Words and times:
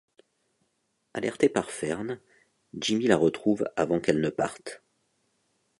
Alerté 1.13 1.47
par 1.47 1.69
Fern, 1.69 2.19
Jimmy 2.75 3.05
la 3.05 3.17
retrouve 3.17 3.65
avant 3.75 3.99
qu'elle 3.99 4.19
ne 4.19 4.31
parte. 4.31 4.81